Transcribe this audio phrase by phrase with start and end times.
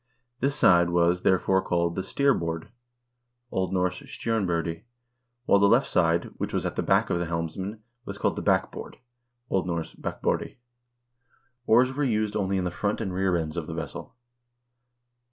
[0.39, 2.69] This side was, there fore, called the steerboard
[3.51, 3.67] (O.
[3.67, 3.73] N.
[3.75, 4.81] stjornbordi),
[5.45, 8.41] while the left side, which was at the back of the helmsman, was called the
[8.41, 8.97] backboard
[9.51, 9.59] (O.
[9.61, 9.83] N.
[10.01, 10.57] bakbordi).
[11.67, 14.15] Oars were used only in the front and rear ends of the vessel.